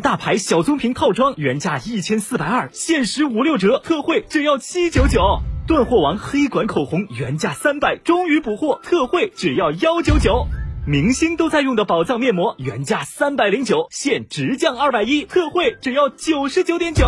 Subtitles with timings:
[0.00, 5.40] 大牌小棕瓶套装原价一千四百二，限时五六折，特惠只要七九九。
[5.66, 10.46] 断货王黑管口红原价三百，终于补货，特惠只要幺九九。
[10.86, 17.06] 明星都在用的宝藏面膜原价三百零九，现直降二百一，特惠只要九十九点九。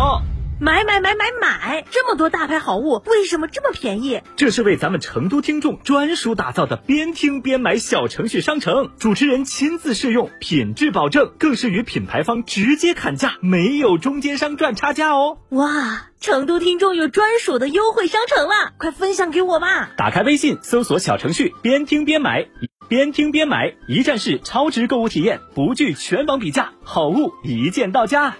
[0.57, 1.85] 买买买买买！
[1.91, 4.21] 这么多大牌好物，为什么这么便宜？
[4.37, 15.39] 这是为咱们成都听众专属打造的边听边买小程序商城，主持人亲自试用，品质保证，更是与品牌方直接砍价，没有中间商赚差价哦。
[15.49, 19.89] 哇，成都听众有专属的优惠商城啦，快分享给我吧！
[19.97, 22.47] 打开微信，搜索小程序“边听边买”，
[22.87, 28.37] 边听边买，一站式超值购物体验，不惧全网比价，好物一键到家。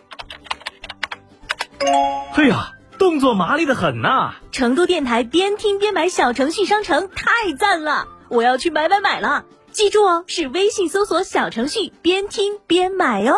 [2.34, 9.46] 嘿呀，动作麻利的很呐、成都电台边听边买小程序商城太赞了，我要去买买买了！
[9.72, 13.36] 记住哦，是微信搜索小程序边听边买哦。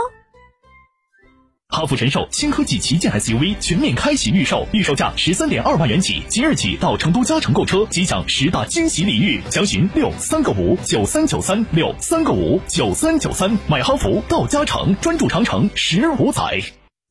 [1.69, 16.61] 哈弗神兽新科技旗舰 SUV 全面开启预售，预售价十三点二万元起，即日起到成都嘉诚购车即享十大惊喜礼遇，详询六三个五九三九三六三个五九三九三，买哈弗到嘉诚，专注长城十五载。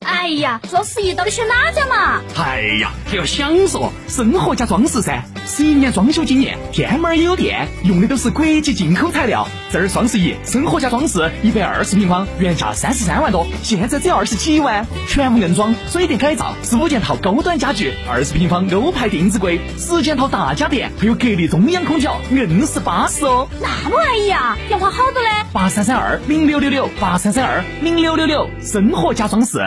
[0.06, 2.20] 哎呀，双十一到底选哪家嘛？
[2.36, 5.22] 哎呀，还要享受生活加装饰噻！
[5.46, 9.46] 十一年装修经验，天猫儿也有店，用的都是国际进口材料。
[9.70, 23.48] 这儿双十一，生活加装饰一百二十平方，原价三十三万多，现在只要二十几万，全屋硬装、水电改造，十五件套高端家具，二十平方欧派定制柜，十件套大家电，还有格力中央空调，硬是巴适哦！
[23.60, 24.56] 那么安逸啊？
[24.70, 25.28] 要花好多嘞？
[25.52, 29.58] 八三三二零六六六，八三三二零六六六，生活加装饰。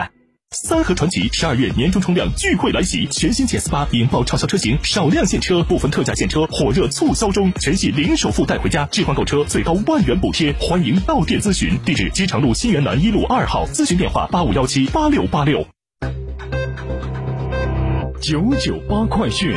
[0.52, 15.68] 三和传奇十二月年终冲量聚会来袭，全新 GS 八引爆畅销车型，少量现车，部分特价现车火热促销中，全系零首付带回家，置换购车最高万元补贴，欢迎到店咨询，地址机场路新源南一路二号，咨询电话八五幺七八六八六。
[18.20, 19.54] 九九八快讯。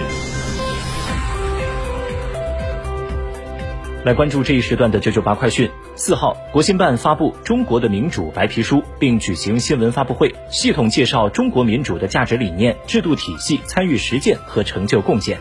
[4.04, 5.70] 来关注这一时段的九九八快讯。
[5.94, 15.38] 四号，国新办发布《中国的民主白皮书》，并举行新闻发布会，系统介绍中国民主的价值理念、制度体系、参与实践和成就贡献。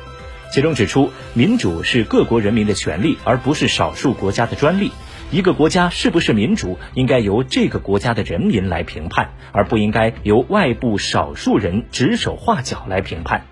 [0.52, 4.92] 其中指出，民主是各国人民的权利，而不是少数国家的专利。
[5.32, 13.44] 一个国家是不是民主，应该由这个国家的人民来评判，而不应该由外部少数人指手画脚来评判。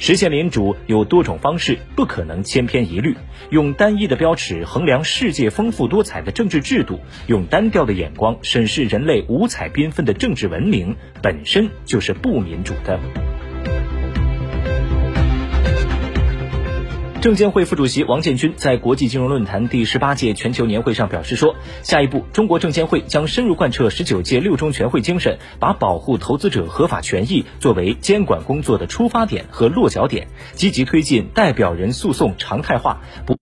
[0.00, 3.14] 实现民主有多种方式，不可能千篇一律。
[3.50, 12.98] 用单一的标尺衡量世界丰富多彩的政治制度，用单调的眼光审视人类五彩缤纷的政治文明，本身就是不民主的。
[17.20, 33.39] 证监会副主席王建军在国际金融论坛第十八届全球年会上表示说，下一步，中国证监会将深入贯彻十九届六中全会精神，把保护投资者合法权益作为监管工作的出发点和落脚点，积极推进代表人诉讼常态化，不。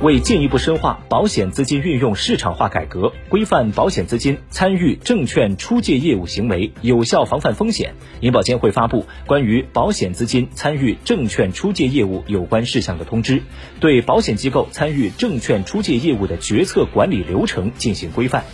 [0.00, 13.42] 为进一步深化保险资金运用市场化改革，规范保险资金参与证券出借业务行为，有效防范风险，银保监会发布关于保险资金参与证券出借业务有关事项的通知，
[13.80, 18.44] 对保险机构参与证券出借业务的决策管理流程进行规范。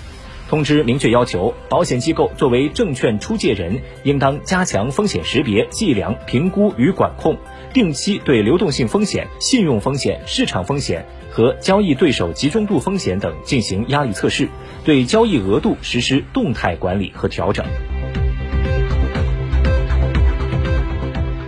[0.55, 7.37] 通知明确要求，保险机构作为证券出借人，应当加强风险识别、计量、评估与管控，
[7.73, 14.49] 定期对流动性风险、信用风险、市场风险和交易对手集中度风险等进行压力测试，
[14.85, 17.67] 对交易额度实施动态管理和调整。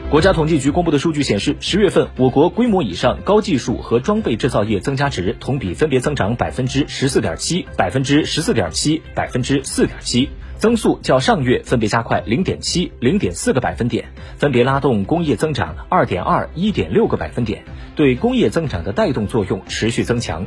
[0.09, 14.07] 国家统计局公布的数据显示，十月份我国规模以上高技术和装备制造业增加值同比分别增长百分之十四点七、百分之十四点七、百分之四点七，增速较上月分别加快零点七、零点四个百分点，
[14.39, 17.65] 分别拉动工业增长二点二、一点六个百分点，
[17.97, 20.47] 对工业增长的带动作用持续增强。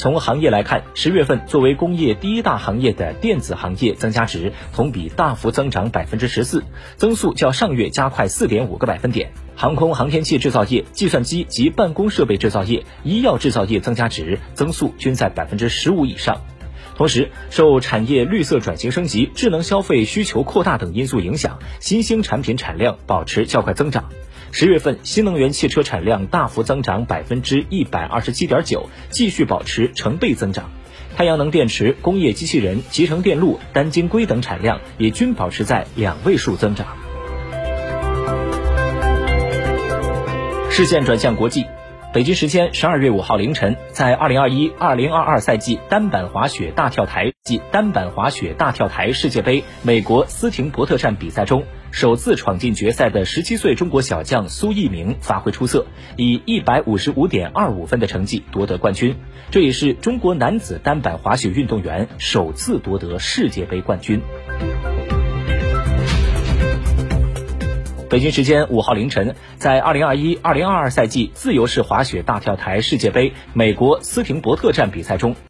[0.00, 6.64] 从行业来看，十月份作为工业第一大行业的电子行业增加值同比大幅增长百分之十四，
[6.96, 9.30] 增速较上月加快四点五个百分点。
[9.54, 16.40] 航空航天器制造业、计算机及办公设备制造业、医药制造业增加值增速均在百分之十五以上。
[16.96, 24.08] 同时，受产业绿色转型升级、智能消费需求扩大等因素影响，新兴产品产量保持较快增长。
[24.52, 30.70] 十月份新能源汽车产量大幅增长百分之一百二十七点九，继续保持成倍增长。
[31.16, 36.86] 太阳能电池、工业机器人、集成电路、单晶硅等产量也均保持在两位数增长。
[40.70, 41.64] 视线转向国际。
[42.12, 51.62] 北京时间十二月五号凌晨，在二零二一二零二二赛季单板滑雪大跳台暨单板滑雪大跳台世界杯美国斯廷伯特站比赛中，
[51.92, 59.16] 首次闯进决赛的十七岁中国小将苏翊鸣发挥出色，以一百五十五点二五分的成绩夺得冠军。
[59.50, 64.20] 这也是中国男子单板滑雪运动员首次夺得世界杯冠军。
[68.08, 75.36] 北京时间五号凌晨，在二零二一二零二二赛季自由式滑雪大跳台世界杯美国斯廷伯特站比赛中。